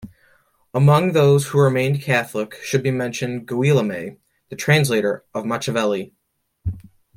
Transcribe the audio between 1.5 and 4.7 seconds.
remained Catholic should be mentioned Guillaume, the